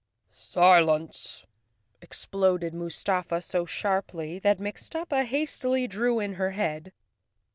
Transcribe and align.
"Silence!" 0.31 1.45
exploded 2.01 2.73
Mustafa 2.73 3.39
so 3.39 3.65
sharply 3.67 4.39
that 4.39 4.57
Mix¬ 4.57 4.89
tuppa 4.89 5.23
hastily 5.25 5.85
drew 5.85 6.19
in 6.19 6.33
her 6.41 6.53
head. 6.57 6.91